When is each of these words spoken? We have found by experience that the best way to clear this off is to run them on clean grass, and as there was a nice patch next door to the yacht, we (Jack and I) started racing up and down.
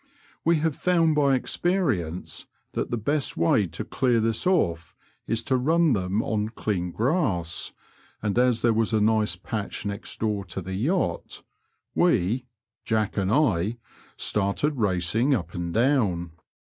We 0.43 0.55
have 0.55 0.75
found 0.75 1.13
by 1.13 1.35
experience 1.35 2.47
that 2.73 2.89
the 2.89 2.97
best 2.97 3.37
way 3.37 3.67
to 3.67 3.85
clear 3.85 4.19
this 4.19 4.47
off 4.47 4.95
is 5.27 5.43
to 5.43 5.55
run 5.57 5.93
them 5.93 6.23
on 6.23 6.49
clean 6.49 6.89
grass, 6.91 7.71
and 8.19 8.35
as 8.39 8.63
there 8.63 8.73
was 8.73 8.93
a 8.93 8.99
nice 8.99 9.35
patch 9.35 9.85
next 9.85 10.19
door 10.19 10.43
to 10.45 10.59
the 10.63 10.73
yacht, 10.73 11.43
we 11.93 12.47
(Jack 12.83 13.15
and 13.15 13.31
I) 13.31 13.77
started 14.17 14.77
racing 14.77 15.35
up 15.35 15.53
and 15.53 15.71
down. 15.71 16.31